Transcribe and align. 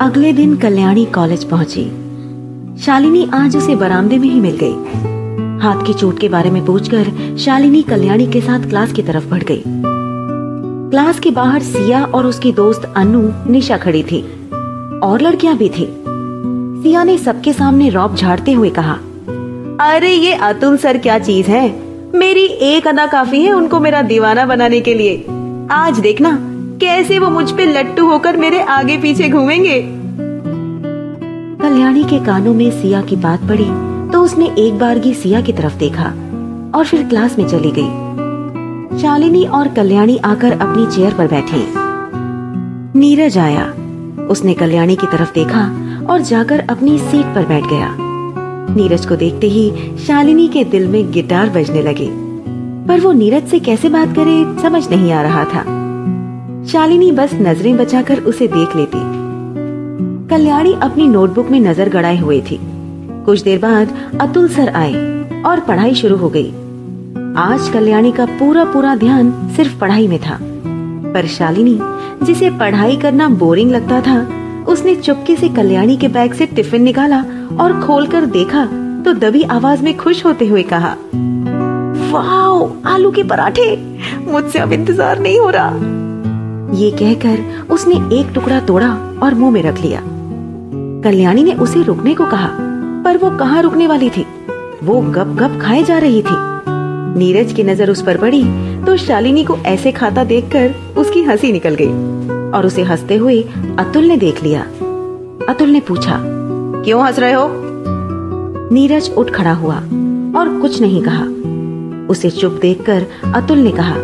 अगले 0.00 0.32
दिन 0.32 0.56
कल्याणी 0.56 1.04
कॉलेज 1.04 1.44
पहुँची। 1.44 1.84
शालिनी 2.82 3.28
आज 3.34 3.56
उसे 3.56 3.76
बरामदे 3.76 4.18
में 4.18 4.28
ही 4.28 4.40
मिल 4.40 4.58
गई। 4.62 4.72
हाथ 5.62 5.86
की 5.86 5.94
चोट 5.94 6.18
के 6.18 6.28
बारे 6.28 6.50
में 6.50 6.66
पूछकर 6.66 7.36
शालिनी 7.38 7.82
कल्याणी 7.82 8.26
के 8.26 8.40
साथ 8.40 8.68
क्लास 8.68 8.92
की 8.92 9.02
तरफ़ 9.02 9.28
बढ़ 9.28 9.42
गई। 9.42 9.62
क्लास 10.90 11.20
के 11.20 11.30
बाहर 11.30 11.62
सिया 11.62 12.04
और 12.04 12.26
उसकी 12.26 12.52
दोस्त 12.52 12.92
अनु, 12.96 13.30
निशा 13.50 13.76
खड़ी 13.76 14.02
थी। 14.02 14.20
और 15.02 15.20
लड़कियाँ 15.22 15.56
भी 15.56 15.68
थी। 15.68 16.04
सिया 16.82 17.04
ने 17.04 17.18
सबके 17.18 17.52
सामने 17.52 17.88
रौब 17.88 18.14
झाड़ते 18.14 18.52
हुए 18.52 18.70
कहा, 18.70 18.92
अरे, 19.90 20.12
ये 20.12 20.32
अतुल 20.32 20.76
सर 20.76 20.98
क्या 20.98 21.18
चीज़ 21.18 21.46
है? 21.46 21.82
मेरी 22.14 22.44
एक 22.44 22.86
अदा 22.86 23.06
काफ़ी 23.06 23.42
है 23.42 23.52
उनको 23.52 23.80
मेरा 23.80 24.02
दीवाना 24.02 24.46
बनाने 24.46 24.80
के 24.80 24.94
लिए। 24.94 25.26
आज 25.70 26.00
देखना। 26.00 26.49
कैसे 26.80 27.18
वो 27.18 27.30
मुझ 27.30 27.50
पे 27.50 27.64
लट्टू 27.64 28.06
होकर 28.06 28.36
मेरे 28.36 28.60
आगे 28.60 28.96
पीछे 28.98 29.28
घूमेंगे? 29.28 29.80
कल्याणी 31.62 32.04
के 32.04 32.18
कानों 32.18 32.54
में 32.54 32.70
सिया 32.70 33.02
की 33.02 33.16
बात 33.16 33.40
पड़ी 33.40 33.68
तो 34.12 34.22
उसने 34.22 34.46
एक 34.58 34.78
बार 34.78 34.78
बारगी 34.78 35.14
सिया 35.14 35.40
की 35.40 35.52
तरफ़ 35.52 35.78
देखा 35.78 36.04
और 36.74 36.84
फिर 36.84 37.06
क्लास 37.06 37.38
में 37.38 37.48
चली 37.48 37.70
गई। 37.76 38.98
शालिनी 38.98 39.44
और 39.44 39.68
कल्याणी 39.68 40.16
आकर 40.16 40.52
अपनी 40.52 40.96
चेयर 40.96 41.14
पर 41.14 41.26
बैठी। 41.26 41.72
नीरज 42.98 43.38
आया। 43.38 43.74
उसने 44.26 44.54
कल्याणी 44.54 44.96
की 44.96 45.06
तरफ़ 45.06 45.34
देखा 45.34 45.62
और 46.10 46.20
जाकर 46.20 46.60
अपनी 46.60 46.98
सीट 46.98 47.26
पर 47.26 47.46
बैठ 47.46 47.64
गया। 47.64 47.96
नीरज 48.74 49.06
को 49.06 49.16
देखते 49.16 49.46
ही 49.46 49.72
शालिनी 50.06 50.48
के 50.48 50.64
दिल 50.64 50.88
में 50.88 51.12
गिटार 51.12 51.48
बजने 51.48 51.82
लगे। 51.82 52.10
पर 52.88 53.00
वो 53.00 53.12
नीरज 53.12 53.44
से 53.44 53.58
कैसे 53.58 53.88
बात 53.88 54.08
करे, 54.08 54.62
समझ 54.62 54.90
नहीं 54.90 55.12
आ 55.12 55.22
रहा 55.22 55.44
था। 55.44 55.79
शालिनी 56.68 57.10
बस 57.12 57.30
नज़रें 57.34 57.76
बचाकर 57.76 58.18
उसे 58.20 58.46
देख 58.48 58.74
लेती। 58.76 58.98
कल्याणी 60.28 60.72
अपनी 60.82 61.06
नोटबुक 61.08 61.48
में 61.50 61.58
नज़र 61.60 61.88
गड़ाए 61.88 62.18
हुए 62.18 62.40
थी। 62.40 62.58
कुछ 63.24 63.42
देर 63.42 63.58
बाद 63.58 63.94
अतुल 64.20 64.48
सर 64.48 64.68
आए 64.68 64.92
और 65.42 65.60
पढ़ाई 65.60 65.94
शुरू 65.94 66.16
हो 66.16 66.28
गई। 66.28 66.50
आज 67.38 67.68
कल्याणी 67.68 68.12
का 68.12 68.26
पूरा 68.38 68.64
पूरा 68.64 68.94
ध्यान 68.96 69.32
सिर्फ़ 69.56 69.78
पढ़ाई 69.80 70.08
में 70.08 70.18
था। 70.18 70.38
पर 71.14 71.26
शालिनी, 71.28 71.78
जिसे 72.24 72.50
पढ़ाई 72.50 72.96
करना 72.96 73.28
बोरिंग 73.28 73.70
लगता 73.70 74.00
था, 74.00 74.20
उसने 74.68 74.94
चुपके 74.96 75.36
से 75.36 75.48
कल्याणी 75.48 75.96
के 75.96 76.08
बैग 76.08 76.32
से 76.32 76.46
टिफ़िन 76.46 76.82
निकाला 76.82 77.20
और 77.60 77.80
खोलकर 77.80 78.26
देखा 78.28 78.64
तो 79.04 79.12
दबी 79.12 79.42
आवाज़ 79.50 79.82
में 79.82 79.96
खुश 79.96 80.24
होते 80.24 80.46
हुए 80.46 80.62
कहा 80.62 80.96
आलू 82.86 83.10
के 83.10 83.22
पराठे! 83.22 83.76
मुझसे 84.26 84.58
अब 84.58 84.72
इंतज़ार 84.72 85.18
नहीं 85.18 85.38
हो 85.38 85.48
रहा। 85.50 85.99
ये 86.74 86.90
कहकर 86.92 87.68
उसने 87.70 87.94
एक 88.16 88.30
टुकड़ा 88.34 88.60
तोड़ा 88.60 88.88
और 89.22 89.34
मुँह 89.34 89.50
में 89.50 89.62
रख 89.62 89.80
लिया। 89.80 90.00
कल्याणी 91.04 91.44
ने 91.44 91.52
उसे 91.54 91.82
रुकने 91.82 92.14
को 92.14 92.26
कहा, 92.26 92.48
पर 93.04 93.16
वो 93.16 93.30
कहाँ 93.30 93.62
रुकने 93.62 93.86
वाली 93.86 94.10
थी? 94.10 94.24
वो 94.82 95.00
गप 95.02 95.34
गप 95.38 95.58
खाए 95.62 95.82
जा 95.82 95.98
रही 95.98 96.22
थी। 96.22 96.34
नीरज 97.18 97.52
की 97.52 97.62
नज़र 97.62 97.90
उस 97.90 98.02
पर 98.02 98.16
पड़ी 98.16 98.42
तो 98.84 98.96
शालिनी 98.96 99.44
को 99.44 99.56
ऐसे 99.66 99.92
खाता 99.92 100.24
देखकर 100.24 100.74
उसकी 100.98 101.22
हँसी 101.22 101.52
निकल 101.52 101.76
गई 101.80 102.50
और 102.50 102.66
उसे 102.66 102.82
हँसते 102.82 103.16
हुए 103.16 103.42
अतुल 103.78 104.04
ने 104.04 104.16
देख 104.16 104.42
लिया। 104.42 104.60
अतुल 105.48 105.68
ने 105.68 105.80
पूछा, 105.80 106.20
क्यों 106.84 107.04
हंस 107.06 107.18
रहे 107.18 107.32
हो? 107.32 107.48
नीरज 108.72 109.10
उठ 109.18 109.30
खड़ा 109.30 109.52
हुआ 109.52 109.76
और 110.36 110.58
कुछ 110.60 110.80
नहीं 110.80 111.02
कहा। 111.02 111.24
उसे 112.06 112.30
चुप 112.30 112.58
देखकर 112.62 113.06
अतुल 113.34 113.58
ने 113.58 113.70
कहा 113.70 113.96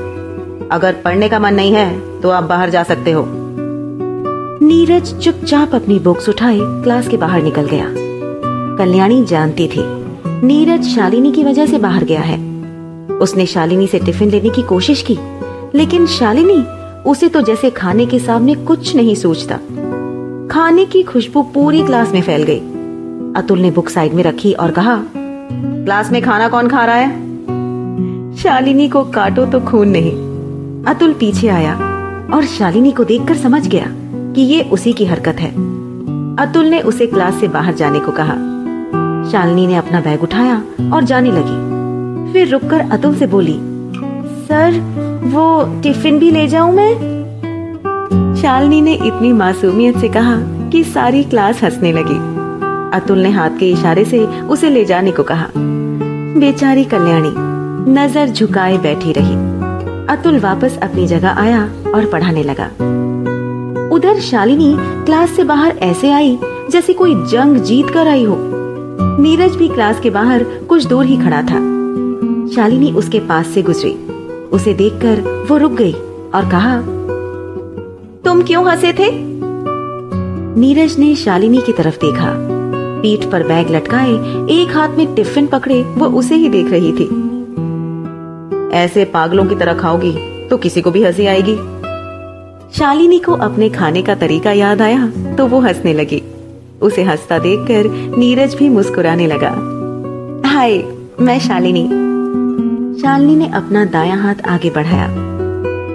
अगर 0.72 0.96
पढ़ने 1.04 1.28
का 1.28 1.38
मन 1.38 1.54
नहीं 1.54 1.72
है 1.72 2.20
तो 2.20 2.30
आप 2.30 2.44
बाहर 2.44 2.70
जा 2.70 2.82
सकते 2.82 3.10
हो। 3.10 3.24
नीरज 4.62 5.12
चुपचाप 5.18 5.74
अपनी 5.74 5.98
बुक्स 5.98 6.28
उठाए, 6.28 6.58
क्लास 6.60 7.08
के 7.08 7.16
बाहर 7.16 7.42
निकल 7.42 7.66
गया। 7.66 7.86
कल्याणी 8.78 9.24
जानती 9.24 9.66
थी। 9.68 9.82
नीरज 10.46 10.84
शालिनी 10.86 11.32
की 11.32 11.44
वजह 11.44 11.66
से 11.66 11.78
बाहर 11.78 12.04
गया 12.04 12.20
है। 12.20 12.38
उसने 13.18 13.46
शालिनी 13.46 13.86
से 13.86 13.98
टिफ़िन 13.98 14.30
लेने 14.30 14.50
की 14.50 14.62
कोशिश 14.62 15.04
की, 15.10 15.18
लेकिन 15.74 16.06
शालिनी 16.06 16.62
उसे 17.10 17.28
तो 17.28 17.40
जैसे 17.40 17.70
खाने 17.70 18.06
के 18.06 18.18
सामने 18.18 18.54
कुछ 18.54 18.94
नहीं 18.96 19.14
सोचता। 19.14 19.56
खाने 20.50 20.84
की 20.84 21.02
खुशबू 21.02 21.42
पूरी 21.54 21.82
क्लास 21.82 22.12
में 22.12 22.20
फैल 22.22 22.42
गई। 22.42 22.60
अतुल 23.36 23.60
ने 23.60 23.70
बुक 23.70 23.88
साइड 23.88 24.14
में 24.14 24.22
रखी 24.24 24.52
और 24.52 24.70
कहा, 24.70 25.00
क्लास 25.14 26.12
में 26.12 26.22
खाना 26.22 26.48
कौन 26.48 26.68
खा 26.68 26.84
रहा 26.84 26.96
है? 26.96 27.10
शालिनी 28.36 28.88
को 28.88 29.04
काटो 29.04 29.46
तो 29.46 29.60
खून 29.60 29.88
नहीं। 29.88 30.25
अतुल 30.86 31.12
पीछे 31.12 31.48
आया 31.48 31.72
और 32.34 32.44
शालिनी 32.46 32.90
को 32.92 33.04
देखकर 33.04 33.36
समझ 33.36 33.66
गया 33.68 33.86
कि 34.32 34.42
ये 34.42 34.62
उसी 34.62 34.92
की 34.92 35.04
हरकत 35.04 35.40
है। 35.40 35.50
अतुल 36.36 36.66
ने 36.66 36.80
उसे 36.80 37.06
क्लास 37.06 37.34
से 37.34 37.48
बाहर 37.48 37.74
जाने 37.74 38.00
को 38.00 38.12
कहा। 38.12 38.34
शालिनी 39.30 39.66
ने 39.66 39.76
अपना 39.76 40.00
बैग 40.00 40.22
उठाया 40.22 40.62
और 40.92 41.04
जाने 41.04 41.30
लगी। 41.32 42.32
फिर 42.32 42.48
रुककर 42.48 42.80
अतुल 42.90 43.16
से 43.16 43.26
बोली, 43.26 43.58
सर, 44.46 44.80
वो 45.24 45.80
टिफ़िन 45.82 46.18
भी 46.18 46.30
ले 46.30 46.46
जाऊँ 46.48 46.74
मैं? 46.74 46.94
शालिनी 48.42 48.80
ने 48.80 48.94
इतनी 48.94 49.32
मासूमियत 49.32 49.98
से 49.98 50.08
कहा 50.08 50.36
कि 50.70 50.84
सारी 50.84 51.24
क्लास 51.24 51.62
हंसने 51.62 51.92
लगी। 51.92 52.18
अतुल 52.96 53.18
ने 53.18 53.30
हाथ 53.30 53.58
के 53.58 53.70
इशारे 53.70 54.04
से 54.04 54.24
उसे 54.26 54.70
ले 54.70 54.84
जाने 54.84 55.12
को 55.12 55.22
कहा। 55.22 55.46
बेचारी 56.38 56.84
कल्याणी, 56.84 57.34
नज़र 57.92 58.28
झुकाए 58.28 58.78
बैठी 58.78 59.12
रही। 59.12 59.55
अतुल 60.10 60.38
वापस 60.38 60.78
अपनी 60.82 61.06
जगह 61.06 61.28
आया 61.28 61.62
और 61.94 62.06
पढ़ाने 62.06 62.42
लगा। 62.42 62.66
उधर 63.94 64.20
शालिनी 64.20 64.74
क्लास 64.78 65.30
से 65.30 65.44
बाहर 65.44 65.76
ऐसे 65.76 66.10
आई 66.10 66.38
जैसे 66.70 66.92
कोई 66.92 67.14
जंग 67.14 67.56
जीत 67.56 67.90
कर 67.90 68.08
आई 68.08 68.24
हो। 68.24 68.36
नीरज 69.20 69.56
भी 69.56 69.68
क्लास 69.68 70.00
के 70.00 70.10
बाहर 70.10 70.44
कुछ 70.44 70.84
दूर 70.84 71.04
ही 71.04 71.16
खड़ा 71.16 71.42
था। 71.42 71.58
शालिनी 72.54 72.92
उसके 72.92 73.20
पास 73.20 73.46
से 73.46 73.62
गुजरी। 73.62 73.92
उसे 74.52 74.74
देखकर 74.74 75.46
वो 75.50 75.56
रुक 75.56 75.72
गई 75.72 75.92
और 76.34 76.50
कहा, 76.50 76.76
तुम 78.24 78.42
क्यों 78.42 78.70
हंसे 78.70 78.92
थे? 78.92 79.10
नीरज 80.60 80.98
ने 80.98 81.14
शालिनी 81.16 81.60
की 81.60 81.72
तरफ़ 81.72 81.96
देखा। 81.96 82.32
पीठ 83.02 83.24
पर 83.24 83.42
बैग 83.42 83.70
लटकाए, 83.70 84.12
एक 84.50 84.76
हाथ 84.76 84.88
में 84.88 85.14
टिफ़िन 85.14 85.46
पकड़े, 85.46 85.82
वो 85.82 86.06
उसे 86.06 86.34
ही 86.34 86.48
देख 86.48 86.70
रही 86.70 86.92
थी। 86.92 87.25
ऐसे 88.74 89.04
पागलों 89.04 89.46
की 89.46 89.54
तरह 89.54 89.74
खाओगी 89.74 90.12
तो 90.48 90.56
किसी 90.56 90.80
को 90.82 90.90
भी 90.90 91.02
हँसी 91.02 91.26
आएगी। 91.26 91.56
शालिनी 92.78 93.18
को 93.18 93.32
अपने 93.32 93.68
खाने 93.70 94.02
का 94.02 94.14
तरीका 94.14 94.52
याद 94.52 94.82
आया 94.82 95.06
तो 95.36 95.46
वो 95.46 95.60
हंसने 95.60 95.92
लगी। 95.92 96.22
उसे 96.82 97.02
हंसता 97.02 97.38
देखकर 97.38 98.16
नीरज 98.18 98.54
भी 98.54 98.68
मुस्कुराने 98.68 99.26
लगा। 99.26 99.50
हाय, 100.48 100.78
मैं 101.20 101.38
शालिनी। 101.40 101.84
शालिनी 103.02 103.36
ने 103.36 103.48
अपना 103.48 103.84
दायां 103.84 104.18
हाथ 104.18 104.46
आगे 104.48 104.70
बढ़ाया। 104.70 105.06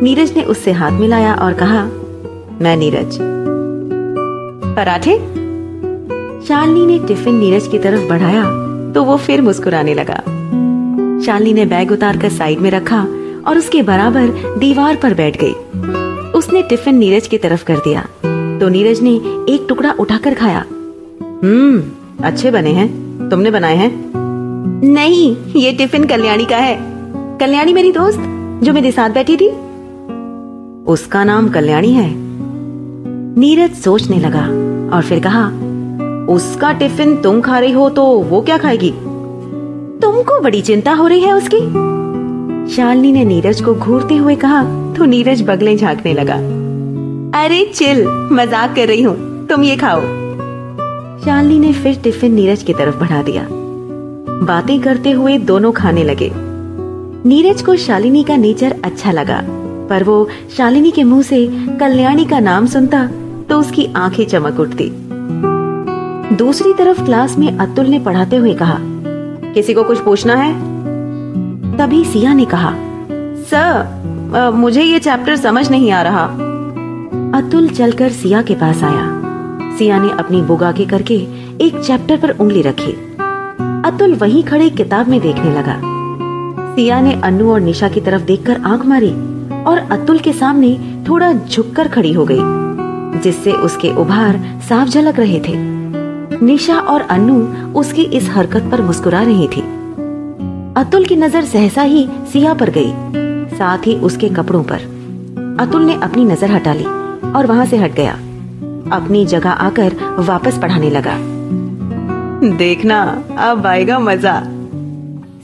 नीरज 0.03 0.33
ने 0.37 0.43
उससे 0.43 0.71
हाथ 0.71 0.91
मिलाया 0.91 1.33
और 1.35 1.53
कहा, 1.53 1.83
मैं 2.61 2.75
नीरज। 2.77 3.17
पराठे? 4.75 5.17
शालिनी 6.47 6.85
ने 6.85 7.07
टिफ़िन 7.07 7.35
नीरज 7.35 7.67
की 7.67 7.79
तरफ़ 7.79 8.09
बढ़ाया 8.09 8.43
तो 8.93 9.03
वो 9.03 9.17
फिर 9.17 9.41
मुस्कुराने 9.41 9.93
लगा। 9.93 10.21
शालिनी 11.25 11.53
ने 11.53 11.65
बैग 11.65 11.91
उतार 11.91 12.17
कर 12.17 12.29
साइड 12.29 12.59
में 12.59 12.69
रखा 12.71 13.01
और 13.47 13.57
उसके 13.57 13.81
बराबर 13.81 14.57
दीवार 14.59 14.95
पर 14.95 15.13
बैठ 15.13 15.37
गई। 15.43 15.53
उसने 16.31 16.61
टिफ़िन 16.63 16.95
नीरज 16.95 17.27
की 17.27 17.37
तरफ़ 17.37 17.65
कर 17.65 17.77
दिया। 17.77 18.01
तो 18.59 18.69
नीरज 18.69 19.01
ने 19.01 19.11
एक 19.53 19.65
टुकड़ा 19.69 19.91
उठाकर 19.99 20.33
खाया। 20.33 20.65
हम्म 21.43 21.83
अच्छे 22.23 22.51
बने 22.51 22.69
हैं। 22.69 23.29
तुमने 23.29 23.51
बनाए 23.51 23.75
हैं? 23.75 23.91
नहीं 24.83 25.35
ये 25.55 25.71
टिफ़िन 25.73 26.05
कल्याणी 26.05 26.45
का 26.45 26.57
है। 26.57 26.77
कल्याणी 27.37 27.73
मेरी 27.73 27.91
दोस्त 27.91 28.19
जो 28.63 28.73
मेरे 28.73 28.91
साथ 28.91 29.09
बैठी 29.09 29.37
थी। 29.37 29.49
उसका 30.91 31.23
नाम 31.23 31.49
कल्याणी 31.49 31.91
है। 31.91 32.09
नीरज 33.37 33.75
सोचने 33.75 34.19
लगा 34.19 34.45
और 34.95 35.01
फिर 35.01 35.19
कहा 35.19 35.47
उसका 36.33 36.71
टिफ़िन 36.71 37.15
तुम 37.15 37.41
खा 37.41 37.59
रही 37.59 37.71
हो 37.71 37.89
तो 37.89 38.03
वो 38.03 38.41
क्या 38.41 38.57
खाएगी? 38.57 38.93
तुमको 40.11 40.39
बड़ी 40.41 40.61
चिंता 40.61 40.93
हो 40.93 41.05
रही 41.07 41.21
है 41.21 41.33
उसकी? 41.33 41.59
शालिनी 42.67 43.11
ने 43.11 43.23
नीरज 43.25 43.61
को 43.61 43.73
घूरते 43.75 44.15
हुए 44.15 44.35
कहा 44.35 44.63
तो 44.93 45.05
नीरज 45.05 45.41
बगले 45.41 45.75
झांकने 45.77 46.13
लगा। 46.13 46.35
अरे 47.35 47.63
चिल, 47.65 48.03
मज़ाक 48.31 48.75
कर 48.75 48.87
रही 48.87 49.01
हूँ, 49.01 49.47
तुम 49.47 49.63
ये 49.63 49.75
खाओ। 49.75 50.01
शालिनी 51.25 51.59
ने 51.59 51.71
फिर 51.73 51.95
टिफ़िन 52.03 52.33
नीरज 52.33 52.63
की 52.63 52.73
तरफ़ 52.73 52.99
बढ़ा 52.99 53.21
दिया। 53.21 53.45
बातें 54.43 54.79
करते 54.81 55.11
हुए 55.11 55.37
दोनों 55.45 55.71
खाने 55.71 56.03
लगे। 56.03 56.31
नीरज 57.25 57.61
को 57.61 57.75
शालिनी 57.77 58.23
का 58.23 58.35
नेचर 58.35 58.79
अच्छा 58.85 59.11
लगा, 59.11 59.41
पर 59.89 60.03
वो 60.03 60.27
शालिनी 60.57 60.91
के 60.91 61.03
मुँह 61.03 61.21
से 61.21 61.45
कल्याणी 61.79 62.25
का 62.25 62.39
नाम 62.41 62.65
सुनता 62.67 63.05
तो 63.49 63.59
उसकी 63.59 63.89
आँखें 63.95 64.25
चमक 64.25 64.59
उठती। 64.59 64.91
दूसरी 66.37 66.73
तरफ़ 66.73 67.05
क्लास 67.05 67.37
में 67.37 67.51
अतुल 67.51 67.85
ने 67.85 67.99
पढ़ाते 67.99 68.35
हुए 68.35 68.53
कहा 68.53 68.79
किसी 69.53 69.73
को 69.73 69.83
कुछ 69.83 69.99
पूछना 69.99 70.35
है? 70.35 70.53
तभी 71.77 72.03
सिया 72.05 72.33
ने 72.33 72.45
कहा, 72.45 72.73
सर 73.49 74.51
मुझे 74.55 74.83
ये 74.83 74.99
चैप्टर 74.99 75.35
समझ 75.35 75.69
नहीं 75.71 75.91
आ 75.91 76.01
रहा. 76.01 76.23
अतुल 77.37 77.67
चलकर 77.69 78.09
सिया 78.11 78.41
के 78.41 78.55
पास 78.55 78.83
आया। 78.83 79.05
सिया 79.77 79.99
ने 79.99 80.09
अपनी 80.13 80.41
आगे 80.65 80.85
करके 80.85 81.15
एक 81.61 81.79
चैप्टर 81.79 82.17
पर 82.17 82.29
उंगली 82.31 82.61
रखी। 82.61 82.91
अतुल 83.85 84.13
वहीं 84.13 84.43
खड़े 84.43 84.69
किताब 84.69 85.07
में 85.07 85.19
देखने 85.21 85.53
लगा। 85.53 85.79
सिया 86.75 86.99
ने 87.01 87.13
अन्नू 87.23 87.51
और 87.53 87.59
निशा 87.61 87.89
की 87.89 88.01
तरफ़ 88.01 88.21
देखकर 88.21 88.61
आँख 88.61 88.85
मारी 88.85 89.11
और 89.63 89.77
अतुल 89.91 90.19
के 90.19 90.33
सामने 90.33 90.77
थोड़ा 91.09 91.31
झुककर 91.33 91.87
खड़ी 91.87 92.13
हो 92.13 92.25
गई, 92.25 93.19
जिससे 93.21 93.51
उसके 93.51 93.91
उभार 93.91 94.39
साफ़ 94.69 94.89
झलक 94.89 95.19
रहे 95.19 95.39
थे। 95.39 95.55
निशा 96.43 96.77
और 96.79 97.01
अन्नू 97.01 97.35
उसकी 97.79 98.03
इस 98.03 98.29
हरकत 98.29 98.69
पर 98.71 98.81
मुस्कुरा 98.81 99.21
रही 99.21 99.47
थी। 99.47 99.61
अतुल 100.77 101.05
की 101.05 101.15
नज़र 101.15 101.45
सहसा 101.45 101.81
ही 101.81 102.07
सिया 102.33 102.53
पर 102.53 102.69
गई 102.69 102.93
साथ 103.49 103.87
ही 103.87 103.95
उसके 103.99 104.29
कपड़ों 104.29 104.63
पर। 104.63 104.89
अतुल 105.59 105.83
ने 105.83 105.95
अपनी 106.03 106.25
नज़र 106.25 106.51
हटा 106.51 106.73
ली 106.73 106.83
और 107.31 107.47
वहाँ 107.47 107.65
से 107.65 107.77
हट 107.77 107.93
गया। 107.93 108.13
अपनी 108.97 109.25
जगह 109.25 109.49
आकर 109.49 109.95
वापस 110.19 110.57
पढ़ाने 110.57 110.89
लगा। 110.89 111.17
देखना 112.57 113.01
अब 113.39 113.65
आएगा 113.67 113.99
मज़ा। 113.99 114.41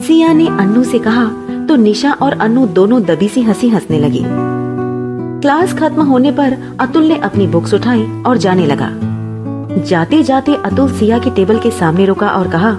सिया 0.03 0.33
ने 0.33 0.47
अन्नू 0.47 0.83
से 0.83 0.99
कहा 0.99 1.25
तो 1.67 1.75
निशा 1.75 2.11
और 2.11 2.39
अन्नू 2.39 2.65
दोनों 2.75 3.03
दबी 3.03 3.27
सी 3.29 3.41
हँसी 3.41 3.69
हंसने 3.69 3.99
लगी। 3.99 4.23
क्लास 5.41 5.73
खत्म 5.73 6.01
होने 6.01 6.31
पर 6.31 6.57
अतुल 6.79 7.03
ने 7.03 7.17
अपनी 7.19 7.47
बुक्स 7.47 7.73
उठाई 7.73 8.07
और 8.25 8.37
जाने 8.37 8.65
लगा। 8.65 8.89
जाते 9.77 10.21
जाते 10.23 10.55
अतुल 10.55 10.91
सिया 10.91 11.17
के 11.19 11.29
टेबल 11.29 11.59
के 11.59 11.71
सामने 11.71 12.05
रुका 12.05 12.29
और 12.29 12.47
कहा, 12.47 12.69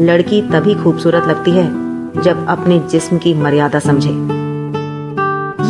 लड़की 0.00 0.40
तभी 0.42 0.74
खूबसूरत 0.74 1.26
लगती 1.26 1.50
है 1.50 1.64
जब 2.22 2.46
अपने 2.48 2.78
जिस्म 2.90 3.18
की 3.18 3.34
मर्यादा 3.34 3.78
समझे। 3.78 4.10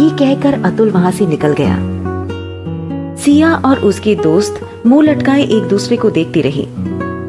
ये 0.02 0.10
कहकर 0.10 0.62
अतुल 0.64 0.90
वहाँ 0.90 1.10
से 1.10 1.26
निकल 1.26 1.52
गया। 1.52 1.76
सिया 3.16 3.54
और 3.54 3.78
उसकी 3.78 4.14
दोस्त 4.14 4.60
मुँह 4.86 5.04
लटकाए 5.04 5.42
एक 5.42 5.62
दूसरे 5.62 5.96
को 5.96 6.10
देखती 6.10 6.42
रही 6.42 6.64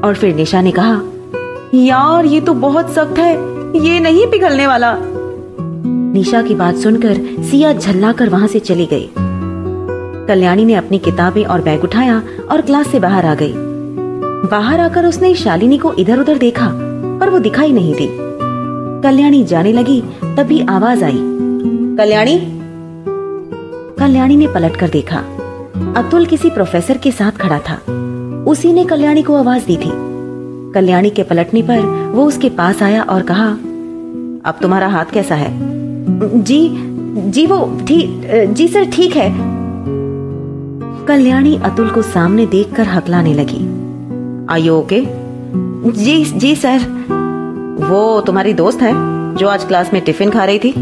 और 0.01 0.16
फिर 0.16 0.36
निशा 0.36 0.62
ने 0.62 0.72
कहा, 0.72 1.01
यार, 1.74 2.25
ये 2.25 2.42
तो 2.42 2.54
बहुत 2.54 2.94
सख्त 2.94 3.19
है, 3.19 3.34
ये 3.86 4.00
नहीं 4.00 4.28
पिघलने 4.28 4.68
वाला। 4.68 4.95
निशा 5.00 6.42
की 6.42 6.56
बात 6.56 6.75
सुनकर 6.75 7.44
सिया 7.44 7.74
झल्ला 7.74 8.12
कर 8.12 8.30
वहाँ 8.30 8.48
से 8.48 8.60
चली 8.60 8.86
गई। 8.86 9.10
कल्याणी 10.27 10.65
ने 10.65 10.73
अपनी 10.73 10.97
किताबें 10.97 11.43
और 11.45 11.61
बैग 11.61 11.83
उठाया 11.83 12.21
और 12.51 12.61
क्लास 12.61 12.87
से 12.87 12.99
बाहर 12.99 13.25
आ 13.25 13.35
गई। 13.35 13.53
बाहर 14.51 14.79
आकर 14.79 15.05
उसने 15.05 15.33
शालिनी 15.35 15.77
को 15.77 15.93
इधर 15.93 16.19
उधर 16.19 16.37
देखा, 16.37 16.69
पर 17.19 17.29
वो 17.29 17.39
दिखाई 17.39 17.71
नहीं 17.71 17.93
दी। 17.95 18.07
कल्याणी 19.03 19.43
जाने 19.43 19.73
लगी, 19.73 20.01
तभी 20.37 20.59
आवाज़ 20.69 21.03
आई। 21.03 21.19
कल्याणी? 21.97 22.37
कल्याणी 23.99 24.35
ने 24.35 24.47
पलट 24.47 24.75
कर 24.75 24.89
देखा। 24.89 25.17
अतुल 25.97 26.25
किसी 26.25 26.49
प्रोफेसर 26.49 26.97
के 26.97 27.11
साथ 27.11 27.31
खड़ा 27.31 27.59
था। 27.59 27.79
उसी 28.47 28.73
ने 28.73 28.83
कल्याणी 28.83 29.23
को 29.23 29.35
आवाज़ 29.35 29.65
दी 29.65 29.77
थी। 29.77 29.91
कल्याणी 30.73 31.09
के 31.09 31.23
पलटने 31.23 31.61
पर 31.61 31.79
वो 32.13 32.25
उसके 32.25 32.49
पास 32.49 32.81
आया 32.83 33.03
और 33.03 33.21
कहा, 33.21 33.47
अब 34.45 34.57
तुम्हारा 34.61 34.87
हाथ 34.87 35.05
कैसा 35.13 35.35
है? 35.35 35.51
जी 36.43 36.69
जी 37.31 37.45
वो 37.45 37.59
ठीक, 37.87 38.21
जी 38.53 38.67
सर, 38.67 38.85
ठीक 38.85 39.15
है। 39.15 39.52
कल्याणी 41.07 41.55
अतुल 41.57 41.89
को 41.89 42.01
सामने 42.01 42.45
देखकर 42.45 42.88
हकलाने 42.88 43.33
लगी। 43.33 43.61
आयो 44.53 44.77
ओके? 44.77 45.01
जी 45.94 46.23
जी, 46.25 46.55
सर। 46.55 46.79
वो 47.81 48.21
तुम्हारी 48.21 48.53
दोस्त 48.53 48.81
है, 48.81 48.94
जो 49.35 49.47
आज 49.47 49.63
क्लास 49.63 49.94
में 49.94 50.01
टिफ़िन 50.01 50.29
खा 50.29 50.45
रही 50.45 50.59
थी? 50.59 50.73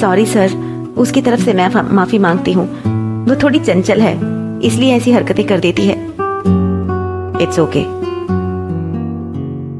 Sorry, 0.00 0.26
sir. 0.26 0.56
उसकी 0.96 1.22
तरफ़ 1.22 1.40
से 1.40 1.52
मैं 1.52 1.68
माफ़ी 1.92 2.18
मांगती 2.18 2.52
हूँ। 2.52 2.66
वो 3.26 3.36
थोड़ी 3.42 3.58
चंचल 3.58 4.00
है, 4.00 4.14
इसलिए 4.62 4.96
ऐसी 4.96 5.12
हरकतें 5.12 5.46
कर 5.46 5.60
देती 5.60 5.86
है। 5.86 5.96
इट्स 7.42 7.58
ओके 7.58 7.80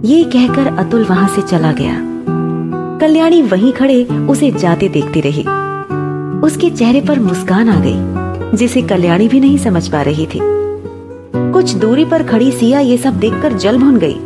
ये 0.08 0.22
कहकर 0.24 0.76
अतुल 0.78 1.04
वहाँ 1.04 1.28
से 1.28 1.42
चला 1.42 1.72
गया। 1.72 1.96
कल्याणी 3.00 3.42
वहीं 3.42 3.72
खड़े, 3.72 4.04
उसे 4.04 4.50
जाते 4.50 4.88
देखती 4.88 5.20
रही। 5.20 5.42
उसके 6.40 6.70
चेहरे 6.70 7.00
पर 7.00 7.20
मुस्कान 7.20 7.68
आ 7.68 7.80
गई। 7.80 8.19
जिसे 8.54 8.82
कल्याणी 8.82 9.28
भी 9.28 9.40
नहीं 9.40 9.58
समझ 9.58 9.86
पा 9.88 10.02
रही 10.02 10.26
थी। 10.26 10.40
कुछ 11.52 11.74
दूरी 11.74 12.04
पर 12.04 12.22
खड़ी 12.22 12.50
सिया 12.52 12.80
ये 12.80 12.96
सब 12.96 13.18
देखकर 13.18 13.52
जल 13.52 13.78
भुन 13.78 13.96
गई। 13.96 14.16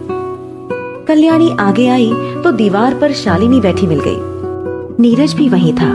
कल्याणी 1.09 1.51
आगे 1.61 1.89
आई 1.89 2.13
तो 2.45 2.53
दीवार 2.53 2.95
पर 2.95 3.13
शालिनी 3.13 3.61
बैठी 3.61 3.87
मिल 3.87 4.01
गई। 4.01 4.17
नीरज 5.03 5.35
भी 5.35 5.49
वहीं 5.49 5.73
था। 5.75 5.93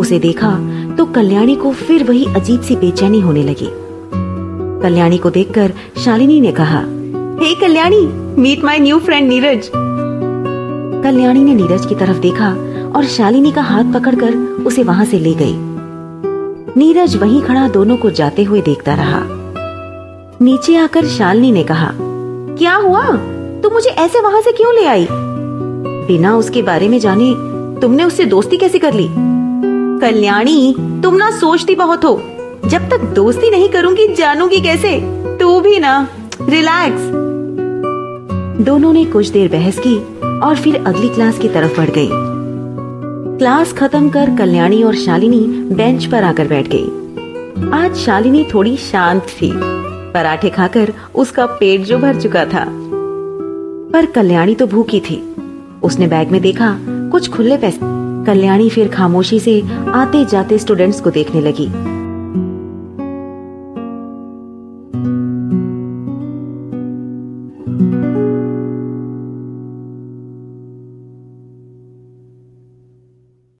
उसे 0.00 0.18
देखा 0.18 0.50
तो 0.96 1.04
कल्याणी 1.04 1.56
को 1.56 1.72
फिर 1.72 2.04
वही 2.04 2.24
अजीब 2.34 2.60
सी 2.60 2.76
बेचैनी 2.76 3.20
होने 3.20 3.42
लगी। 3.42 3.68
कल्याणी 4.82 5.18
को 5.18 5.30
देखकर 5.30 5.72
शालिनी 6.04 6.40
ने 6.40 6.52
कहा 6.52 6.78
hey 6.78 7.52
hey, 7.52 7.60
Kalyani 7.60 8.06
meet 8.40 8.64
my 8.64 8.78
new 8.78 8.98
friend 8.98 9.28
Neeraj. 9.28 9.70
Kalyani 11.04 11.44
ने 11.44 11.54
नीरज 11.54 11.86
की 11.86 11.94
तरफ़ 11.94 12.18
देखा 12.18 12.48
और 12.96 13.04
शालिनी 13.04 13.52
का 13.52 13.62
हाथ 13.62 13.92
पकड़कर 13.94 14.34
उसे 14.66 14.82
वहाँ 14.82 15.04
से 15.04 15.18
ले 15.18 15.34
गई। 15.34 15.67
नीरज 16.76 17.16
वहीं 17.16 17.42
खड़ा 17.42 17.68
दोनों 17.68 17.96
को 17.96 18.10
जाते 18.10 18.42
हुए 18.42 18.60
देखता 18.60 18.94
रहा। 18.94 19.20
नीचे 20.42 20.76
आकर 20.76 21.06
शालनी 21.06 21.52
ने 21.52 21.64
कहा, 21.64 21.90
क्या 22.58 22.74
हुआ? 22.74 23.02
तुम 23.62 23.72
मुझे 23.72 23.90
ऐसे 23.90 24.20
वहाँ 24.20 24.40
से 24.40 24.52
क्यों 24.52 24.74
ले 24.74 24.86
आई? 24.86 25.08
बिना 26.06 26.36
उसके 26.36 26.62
बारे 26.62 26.88
में 26.88 26.98
जाने 26.98 27.34
तुमने 27.80 28.04
उससे 28.04 28.24
दोस्ती 28.24 28.56
कैसे 28.56 28.78
कर 28.78 28.94
ली? 28.94 29.08
कल्याणी, 30.00 30.74
तुम 30.78 31.14
ना 31.14 31.30
सोचती 31.30 31.74
बहुत 31.74 32.04
हो। 32.04 32.22
जब 32.66 32.88
तक 32.90 33.00
दोस्ती 33.00 33.50
नहीं 33.50 33.68
करूँगी, 33.68 34.14
जानूँगी 34.14 34.60
कैसे? 34.60 35.00
तू 35.40 35.60
भी 35.60 35.78
ना। 35.78 36.08
रिलैक्स. 36.48 37.02
दोनों 38.64 38.92
ने 38.92 39.04
कुछ 39.04 39.28
देर 39.28 39.48
बहस 39.48 39.78
की 39.78 39.96
और 40.40 40.56
फिर 40.56 40.84
अगली 40.86 41.08
क्लास 41.08 41.38
की 41.38 41.48
तरफ़ 41.48 41.76
बढ़ 41.76 41.90
गई। 41.90 42.27
क्लास 43.38 43.72
खत्म 43.72 44.08
कर 44.08 44.36
कल्याणी 44.36 44.82
और 44.82 44.94
शालिनी 44.94 45.40
बेंच 45.74 46.04
पर 46.04 46.24
आकर 46.24 46.48
बैठ 46.48 46.68
गई। 46.74 46.84
आज 47.72 47.96
शालिनी 47.96 48.46
थोड़ी 48.54 48.76
शांत 48.76 49.22
थी। 49.22 49.52
पराठे 50.12 50.50
खाकर 50.50 50.92
उसका 51.14 51.46
पेट 51.46 51.80
जो 51.80 51.98
भर 51.98 52.20
चुका 52.20 52.44
था। 52.44 52.64
पर 53.92 54.06
कल्याणी 54.06 54.54
तो 54.54 54.66
भूखी 54.66 55.00
थी। 55.00 55.36
उसने 55.82 56.06
बैग 56.06 56.30
में 56.30 56.40
देखा, 56.40 56.78
कुछ 56.88 57.30
खुले 57.30 57.56
पैसे। 57.56 57.78
कल्याणी 58.26 58.70
फिर 58.70 58.88
खामोशी 58.88 59.40
से 59.40 59.62
आते 59.88 60.24
जाते 60.24 60.58
स्टूडेंट्स 60.58 61.00
को 61.00 61.10
देखने 61.10 61.40
लगी। 61.40 61.97